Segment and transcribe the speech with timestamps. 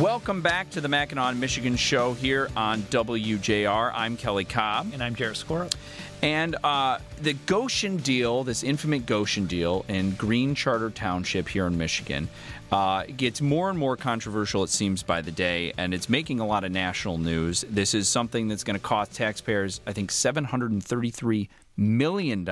[0.00, 3.92] Welcome back to the Mackinac, Michigan show here on WJR.
[3.94, 4.94] I'm Kelly Cobb.
[4.94, 5.74] And I'm Jared Skorup.
[6.22, 11.76] And uh, the Gotion deal, this infamous Gotion deal in Green Charter Township here in
[11.76, 12.30] Michigan,
[12.72, 16.46] uh, gets more and more controversial, it seems, by the day, and it's making a
[16.46, 17.66] lot of national news.
[17.68, 22.46] This is something that's going to cost taxpayers, I think, $733 million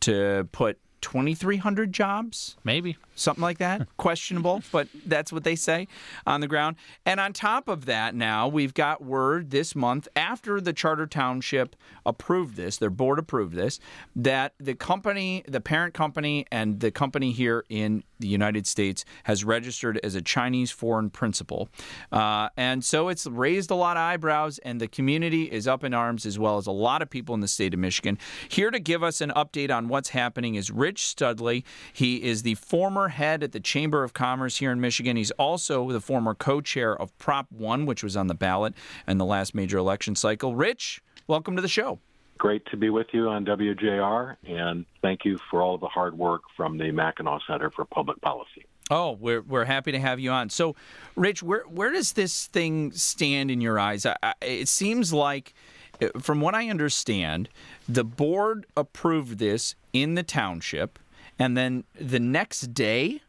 [0.00, 2.56] to put 2,300 jobs?
[2.64, 2.96] Maybe.
[3.14, 3.86] Something like that.
[3.96, 5.88] Questionable, but that's what they say
[6.26, 6.76] on the ground.
[7.04, 11.76] And on top of that, now we've got word this month after the Charter Township
[12.06, 13.80] approved this, their board approved this,
[14.16, 19.44] that the company, the parent company, and the company here in the United States has
[19.44, 21.68] registered as a Chinese foreign principal.
[22.12, 25.94] Uh, and so it's raised a lot of eyebrows, and the community is up in
[25.94, 28.18] arms as well as a lot of people in the state of Michigan.
[28.48, 31.64] Here to give us an update on what's happening is Rich Studley.
[31.92, 35.16] He is the former head at the Chamber of Commerce here in Michigan.
[35.16, 38.74] He's also the former co chair of Prop 1, which was on the ballot
[39.06, 40.54] in the last major election cycle.
[40.54, 41.98] Rich, welcome to the show
[42.38, 46.42] great to be with you on WJR, and thank you for all the hard work
[46.56, 48.64] from the Mackinac Center for Public Policy.
[48.90, 50.48] Oh, we're, we're happy to have you on.
[50.48, 50.74] So,
[51.14, 54.06] Rich, where where does this thing stand in your eyes?
[54.06, 55.52] I, I, it seems like,
[56.00, 57.50] uh, from what I understand,
[57.88, 60.98] the board approved this in the township,
[61.38, 63.20] and then the next day,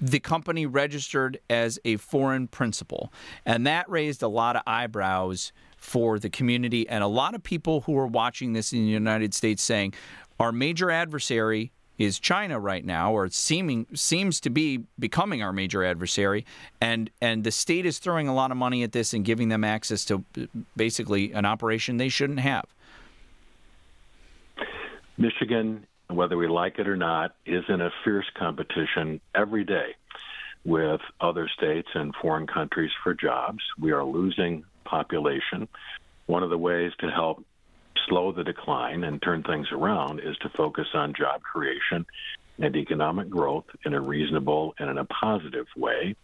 [0.00, 3.12] the company registered as a foreign principal,
[3.46, 7.80] and that raised a lot of eyebrows for the community and a lot of people
[7.82, 9.94] who are watching this in the United States saying
[10.38, 15.84] our major adversary is China right now, or seeming seems to be becoming our major
[15.84, 16.46] adversary,
[16.80, 19.64] and and the state is throwing a lot of money at this and giving them
[19.64, 20.24] access to
[20.76, 22.64] basically an operation they shouldn't have.
[25.16, 29.96] Michigan, whether we like it or not, is in a fierce competition every day
[30.64, 33.58] with other states and foreign countries for jobs.
[33.80, 35.68] We are losing population.
[36.26, 37.44] One of the ways to help
[38.08, 42.06] slow the decline and turn things around is to focus on job creation
[42.58, 46.16] and economic growth in a reasonable and in a positive way.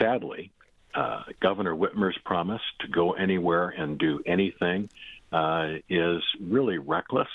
[0.00, 0.50] Sadly,
[0.94, 4.90] uh, Governor Whitmer's promise to go anywhere and do anything
[5.32, 7.28] uh, is really reckless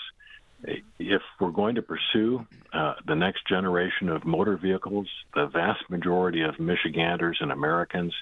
[0.63, 6.41] if we're going to pursue uh, the next generation of motor vehicles, the vast majority
[6.41, 8.13] of Michiganders and Americans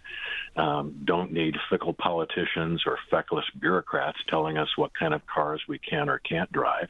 [0.56, 5.80] um, don't need fickle politicians or feckless bureaucrats telling us what kind of cars we
[5.80, 6.88] can or can't drive.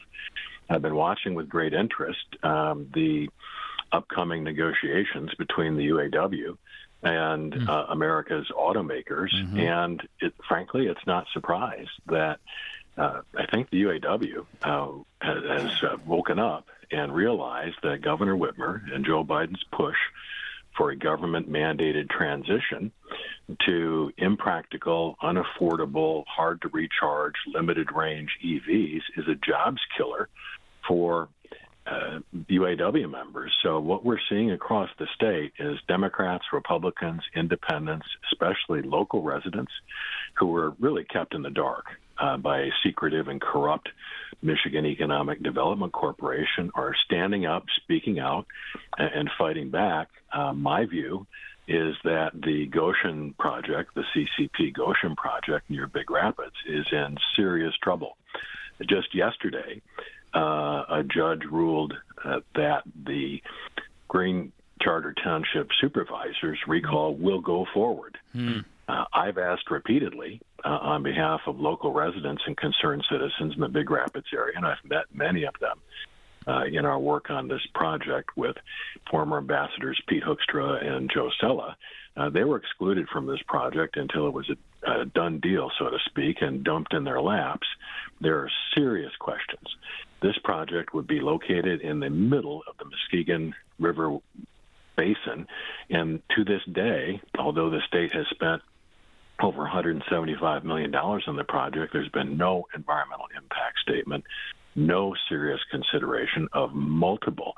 [0.68, 3.28] I've been watching with great interest um, the
[3.90, 6.58] upcoming negotiations between the UAW
[7.02, 7.68] and mm.
[7.68, 9.58] uh, America's automakers, mm-hmm.
[9.60, 12.40] and it, frankly, it's not surprised that
[12.98, 14.88] uh, I think the UAW uh,
[15.20, 19.96] has, uh, woken up and realized that Governor Whitmer and Joe Biden's push
[20.76, 22.92] for a government mandated transition
[23.66, 30.28] to impractical, unaffordable, hard to recharge, limited range EVs is a jobs killer
[30.86, 31.28] for
[31.86, 32.20] uh,
[32.50, 33.52] UAW members.
[33.62, 39.72] So what we're seeing across the state is Democrats, Republicans, independents, especially local residents,
[40.34, 41.86] who were really kept in the dark
[42.20, 43.88] uh, by a secretive and corrupt
[44.42, 48.46] Michigan Economic Development Corporation are standing up, speaking out,
[48.96, 50.08] and fighting back.
[50.32, 51.26] Uh, my view
[51.66, 57.74] is that the Gotion project, the CCP Gotion project near Big Rapids, is in serious
[57.82, 58.16] trouble.
[58.88, 59.82] Just yesterday,
[60.34, 63.42] uh, a judge ruled uh, that the
[64.06, 68.16] Green Charter Township supervisors recall will go forward.
[68.32, 68.60] Hmm.
[68.88, 73.68] Uh, I've asked repeatedly uh, on behalf of local residents and concerned citizens in the
[73.68, 75.78] Big Rapids area, and I've met many of them
[76.46, 78.56] uh, in our work on this project with
[79.10, 81.76] former ambassadors Pete Hoekstra and Joe Cella.
[82.16, 85.90] Uh, they were excluded from this project until it was a, a done deal, so
[85.90, 87.66] to speak, and dumped in their laps.
[88.20, 89.68] There are serious questions.
[90.22, 94.18] This project would be located in the middle of the Muskegon River
[94.96, 95.46] basin.
[95.90, 98.62] And to this day, although the state has spent
[99.40, 101.92] over $175 million on the project.
[101.92, 104.24] There's been no environmental impact statement,
[104.74, 107.54] no serious consideration of multiple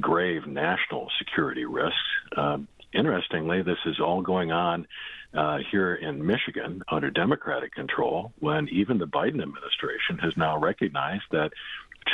[0.00, 1.98] grave national security risks.
[2.36, 2.58] Uh,
[2.94, 4.86] interestingly, this is all going on
[5.34, 11.24] uh, here in Michigan under Democratic control when even the Biden administration has now recognized
[11.30, 11.52] that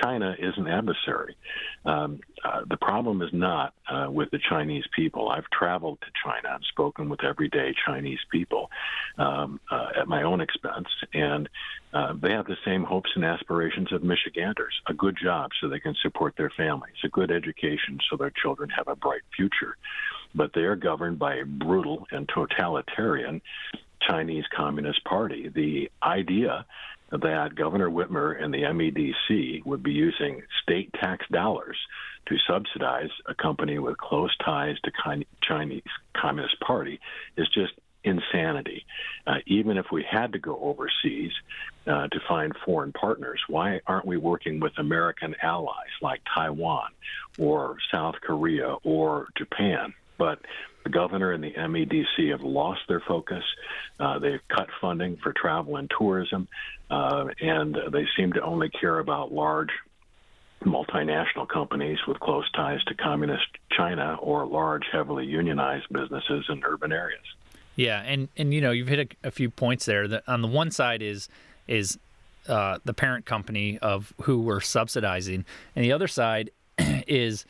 [0.02, 1.37] China is an adversary.
[1.85, 5.29] Um, uh, the problem is not uh, with the Chinese people.
[5.29, 8.70] I've traveled to China and spoken with everyday Chinese people
[9.17, 11.49] um, uh, at my own expense, and
[11.93, 15.81] uh, they have the same hopes and aspirations of Michiganders a good job so they
[15.81, 19.76] can support their families, a good education so their children have a bright future.
[20.34, 23.41] but they are governed by a brutal and totalitarian
[24.00, 25.49] Chinese Communist Party.
[25.49, 26.64] The idea
[27.10, 31.76] that Governor Whitmer and the MEDC would be using state tax dollars
[32.26, 34.93] to subsidize a company with close ties to
[35.43, 35.82] Chinese
[36.14, 37.00] Communist Party
[37.37, 37.72] is just
[38.05, 38.84] insanity.
[39.26, 41.32] Uh, even if we had to go overseas
[41.87, 46.90] uh, to find foreign partners, why aren't we working with American allies like Taiwan
[47.38, 49.94] or South Korea or Japan?
[50.19, 50.41] But
[50.85, 53.44] the governor and the MEDC have lost their focus.
[54.00, 56.49] Uh, they've cut funding for travel and tourism,
[56.91, 59.70] uh, and they seem to only care about large
[60.65, 66.93] multinational companies with close ties to communist China or large, heavily unionized businesses in urban
[66.93, 67.25] areas.
[67.76, 70.09] Yeah, and and you know you've hit a, a few points there.
[70.09, 71.29] That on the one side is
[71.69, 71.97] is
[72.49, 75.44] uh, the parent company of who we're subsidizing,
[75.76, 77.44] and the other side is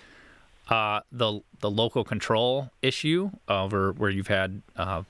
[0.68, 5.02] uh, the the local control issue over where you've had uh,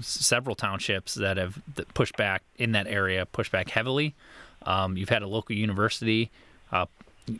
[0.00, 1.60] several townships that have
[1.94, 4.14] pushed back in that area, pushed back heavily.
[4.62, 6.30] Um, you've had a local university,
[6.72, 6.86] uh,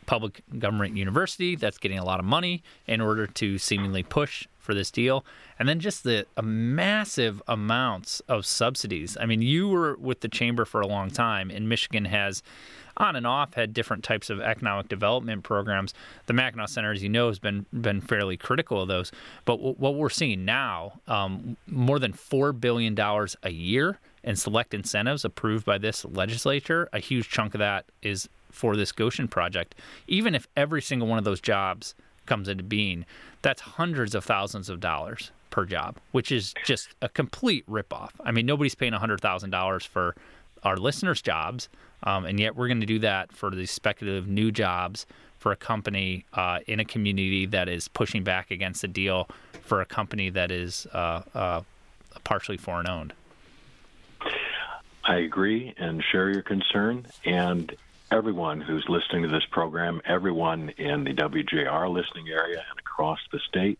[0.05, 4.75] public government university, that's getting a lot of money in order to seemingly push for
[4.75, 5.25] this deal.
[5.57, 9.17] And then just the massive amounts of subsidies.
[9.19, 12.43] I mean, you were with the chamber for a long time, and Michigan has
[12.97, 15.95] on and off had different types of economic development programs.
[16.27, 19.11] The Mackinac Center, as you know, has been been fairly critical of those.
[19.45, 24.35] But w- what we're seeing now, um, more than four billion dollars a year in
[24.35, 26.87] select incentives approved by this legislature.
[26.93, 29.73] A huge chunk of that is for this Gotion project.
[30.07, 31.95] Even if every single one of those jobs
[32.29, 33.05] comes into being,
[33.41, 38.11] that's hundreds of thousands of dollars per job, which is just a complete ripoff.
[38.23, 40.15] I mean, nobody's paying $100,000 for
[40.63, 41.67] our listeners' jobs,
[42.03, 45.05] um, and yet we're going to do that for these speculative new jobs
[45.39, 49.27] for a company uh, in a community that is pushing back against a deal
[49.61, 51.61] for a company that is uh, uh,
[52.23, 53.13] partially foreign owned.
[55.05, 57.07] I agree and share your concern.
[57.25, 57.75] And
[58.11, 63.39] everyone who's listening to this program, everyone in the WJR listening area and across the
[63.47, 63.79] state.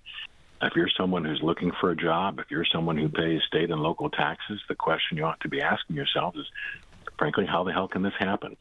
[0.61, 3.81] If you're someone who's looking for a job, if you're someone who pays state and
[3.81, 6.45] local taxes, the question you ought to be asking yourself is,
[7.17, 8.57] frankly, how the hell can this happen?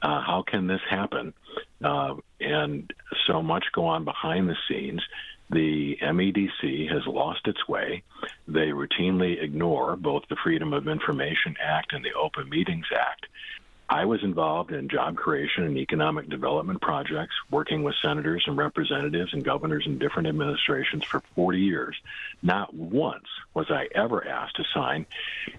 [0.00, 1.34] Uh, how can this happen?
[1.82, 2.92] Uh, and
[3.26, 5.02] so much go on behind the scenes.
[5.50, 8.04] The MEDC has lost its way.
[8.46, 13.26] They routinely ignore both the Freedom of Information Act and the Open Meetings Act.
[13.90, 19.32] I was involved in job creation and economic development projects, working with senators and representatives
[19.34, 21.96] and governors in different administrations for 40 years.
[22.40, 25.06] Not once was I ever asked to sign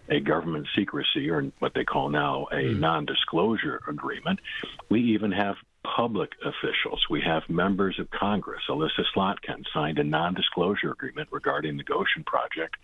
[0.07, 2.79] a government secrecy or what they call now a mm.
[2.79, 4.39] non disclosure agreement.
[4.87, 7.05] We even have public officials.
[7.09, 8.61] We have members of Congress.
[8.69, 12.77] Elissa Slotkin signed a non disclosure agreement regarding the Gotion project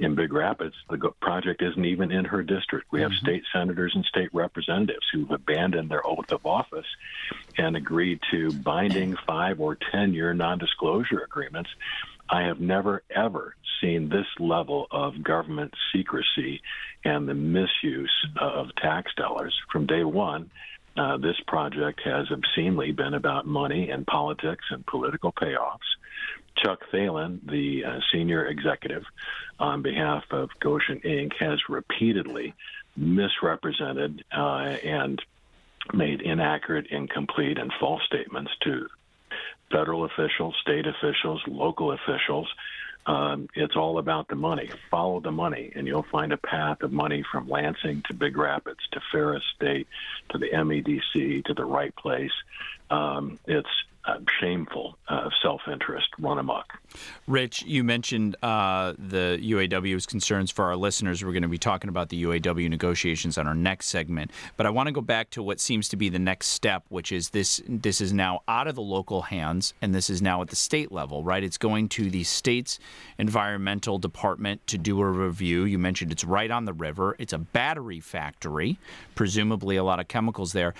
[0.00, 0.74] in Big Rapids.
[0.88, 2.86] The project isn't even in her district.
[2.90, 3.26] We have mm-hmm.
[3.26, 6.86] state senators and state representatives who've abandoned their oath of office
[7.58, 11.70] and agreed to binding five or 10 year non disclosure agreements.
[12.28, 16.62] I have never, ever seen this level of government secrecy
[17.04, 20.50] and the misuse of tax dollars from day one
[20.96, 25.78] uh, this project has obscenely been about money and politics and political payoffs.
[26.62, 29.04] Chuck Thelen, the uh, senior executive
[29.58, 32.54] on behalf of Gotion Inc., has repeatedly
[32.96, 35.20] misrepresented uh, and
[35.92, 38.88] made inaccurate, incomplete, and false statements to
[39.70, 42.48] federal officials, state officials, local officials
[43.06, 44.70] um, it's all about the money.
[44.90, 48.80] Follow the money, and you'll find a path of money from Lansing to Big Rapids
[48.92, 49.88] to Ferris State
[50.30, 52.32] to the MEDC to the right place.
[52.90, 53.68] Um, it's
[54.04, 56.78] uh, shameful uh, self-interest run amok.
[57.26, 61.22] Rich, you mentioned uh, the UAW's concerns for our listeners.
[61.22, 64.70] We're going to be talking about the UAW negotiations on our next segment, but I
[64.70, 67.62] want to go back to what seems to be the next step, which is this:
[67.68, 70.90] this is now out of the local hands, and this is now at the state
[70.90, 71.44] level, right?
[71.44, 72.78] It's going to the state's
[73.18, 75.64] environmental department to do a review.
[75.64, 77.16] You mentioned it's right on the river.
[77.18, 78.78] It's a battery factory,
[79.14, 80.74] presumably a lot of chemicals there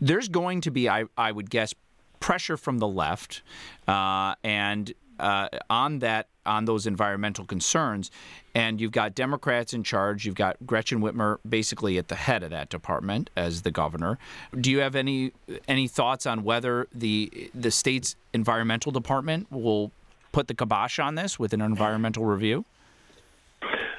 [0.00, 1.72] there's going to be, I, I would guess,
[2.20, 3.42] pressure from the left,
[3.86, 8.10] uh, and uh, on that on those environmental concerns,
[8.54, 10.26] and you've got Democrats in charge.
[10.26, 14.18] You've got Gretchen Whitmer basically at the head of that department as the governor.
[14.58, 15.32] Do you have any
[15.68, 19.92] any thoughts on whether the the state's environmental department will
[20.32, 22.64] put the kibosh on this with an environmental review?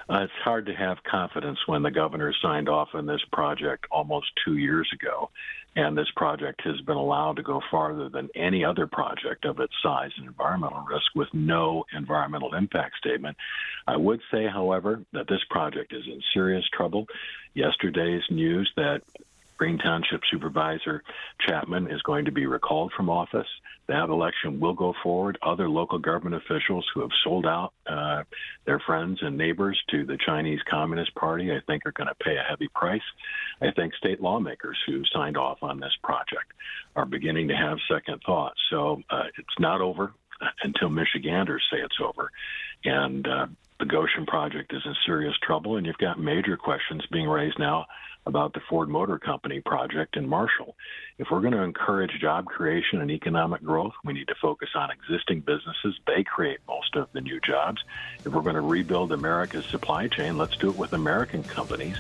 [0.08, 4.28] Uh, it's hard to have confidence when the governor signed off on this project almost
[4.44, 5.30] two years ago,
[5.76, 9.74] and this project has been allowed to go farther than any other project of its
[9.82, 13.36] size and environmental risk with no environmental impact statement.
[13.88, 17.08] I would say, however, that this project is in serious trouble.
[17.56, 19.02] Yesterday's news that
[19.58, 21.02] Green Township Supervisor
[21.40, 23.48] Chapman is going to be recalled from office.
[23.88, 25.38] That election will go forward.
[25.42, 28.24] Other local government officials who have sold out uh,
[28.66, 32.36] their friends and neighbors to the Chinese Communist Party, I think, are going to pay
[32.36, 33.02] a heavy price.
[33.62, 36.52] I think state lawmakers who signed off on this project
[36.96, 38.60] are beginning to have second thoughts.
[38.70, 40.14] So uh, it's not over
[40.64, 42.32] until Michiganders say it's over.
[42.84, 43.48] And uh,
[43.80, 47.86] the Gotion project is in serious trouble, and you've got major questions being raised now
[48.26, 50.76] about the Ford Motor Company project in Marshall.
[51.18, 54.90] If we're going to encourage job creation and economic growth, we need to focus on
[54.92, 55.96] existing businesses.
[56.08, 57.84] They create most of the new jobs.
[58.26, 61.98] If we're going to rebuild America's supply chain, let's do it with American companies,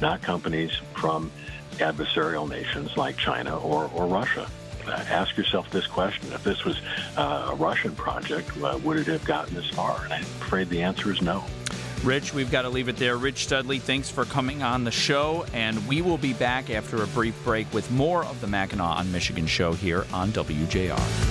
[0.00, 1.30] not companies from
[1.76, 4.48] adversarial nations like China or, or Russia.
[4.86, 6.32] Uh, ask yourself this question.
[6.32, 6.80] If this was
[7.16, 10.02] uh, a Russian project, uh, would it have gotten this far?
[10.04, 11.44] And I'm afraid the answer is no.
[12.04, 13.16] Rich, we've got to leave it there.
[13.16, 17.06] Rich Studley, thanks for coming on the show, and we will be back after a
[17.08, 21.27] brief break with more of the Mackinac on Michigan show here on WJR.